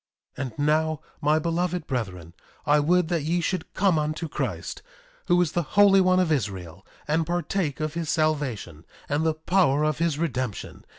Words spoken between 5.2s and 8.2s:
who is the Holy One of Israel, and partake of his